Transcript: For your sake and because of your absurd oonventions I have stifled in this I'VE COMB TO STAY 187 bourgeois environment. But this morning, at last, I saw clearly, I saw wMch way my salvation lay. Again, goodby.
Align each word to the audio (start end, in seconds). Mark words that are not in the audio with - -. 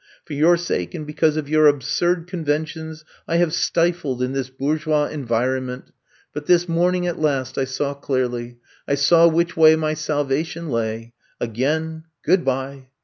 For 0.25 0.33
your 0.33 0.57
sake 0.57 0.95
and 0.95 1.05
because 1.05 1.37
of 1.37 1.47
your 1.47 1.67
absurd 1.67 2.25
oonventions 2.27 3.03
I 3.27 3.35
have 3.35 3.53
stifled 3.53 4.23
in 4.23 4.31
this 4.33 4.47
I'VE 4.47 4.57
COMB 4.57 4.57
TO 4.77 4.81
STAY 4.81 4.89
187 4.91 5.25
bourgeois 5.29 5.35
environment. 5.45 5.85
But 6.33 6.45
this 6.47 6.67
morning, 6.67 7.05
at 7.05 7.19
last, 7.21 7.59
I 7.59 7.65
saw 7.65 7.93
clearly, 7.93 8.57
I 8.87 8.95
saw 8.95 9.29
wMch 9.29 9.55
way 9.55 9.75
my 9.75 9.93
salvation 9.93 10.71
lay. 10.71 11.13
Again, 11.39 12.05
goodby. 12.25 12.87